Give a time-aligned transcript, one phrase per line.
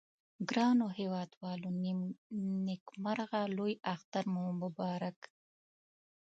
[0.49, 1.67] ګرانو هیوادوالو
[2.67, 5.19] نیکمرغه لوي اختر مو مبارک